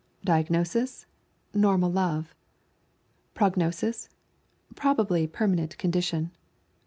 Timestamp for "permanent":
5.27-5.77